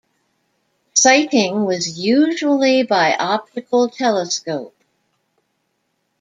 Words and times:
Sighting 0.95 1.63
was 1.63 1.99
usually 1.99 2.81
by 2.81 3.13
optical 3.13 3.87
telescope. 3.87 4.75